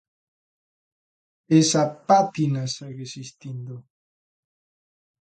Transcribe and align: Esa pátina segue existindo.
Esa 1.59 1.83
pátina 2.07 2.63
segue 2.75 3.03
existindo. 3.09 3.75